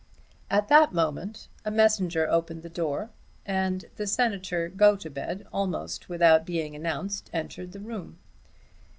[0.49, 3.11] At that moment a messenger opened the door,
[3.45, 8.17] and the Senator Gotobed, almost without being announced, entered the room.